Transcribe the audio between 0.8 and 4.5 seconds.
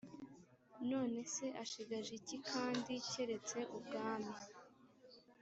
None se ashigaje iki kandi keretse ubwami?